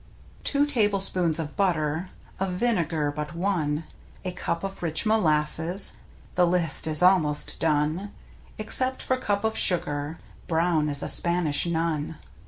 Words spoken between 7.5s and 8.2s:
done—